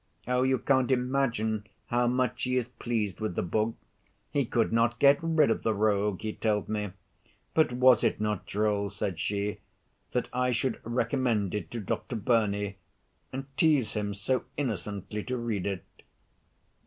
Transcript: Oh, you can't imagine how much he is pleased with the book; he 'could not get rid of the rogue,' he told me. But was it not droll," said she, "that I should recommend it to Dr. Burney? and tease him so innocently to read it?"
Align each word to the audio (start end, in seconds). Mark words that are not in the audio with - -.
Oh, 0.27 0.41
you 0.41 0.57
can't 0.57 0.89
imagine 0.89 1.67
how 1.89 2.07
much 2.07 2.41
he 2.45 2.57
is 2.57 2.69
pleased 2.69 3.19
with 3.19 3.35
the 3.35 3.43
book; 3.43 3.75
he 4.31 4.45
'could 4.45 4.73
not 4.73 4.97
get 4.99 5.19
rid 5.21 5.51
of 5.51 5.61
the 5.61 5.75
rogue,' 5.75 6.23
he 6.23 6.33
told 6.33 6.67
me. 6.67 6.93
But 7.53 7.71
was 7.71 8.03
it 8.03 8.19
not 8.19 8.47
droll," 8.47 8.89
said 8.89 9.19
she, 9.19 9.59
"that 10.11 10.27
I 10.33 10.53
should 10.53 10.81
recommend 10.83 11.53
it 11.53 11.69
to 11.69 11.79
Dr. 11.79 12.15
Burney? 12.15 12.77
and 13.31 13.45
tease 13.57 13.93
him 13.93 14.15
so 14.15 14.45
innocently 14.57 15.21
to 15.25 15.37
read 15.37 15.67
it?" 15.67 15.85